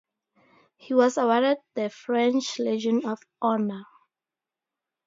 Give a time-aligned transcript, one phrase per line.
[0.77, 3.83] He was awarded the French Legion of Honour.